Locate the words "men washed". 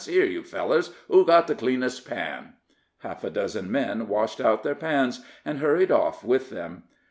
3.71-4.41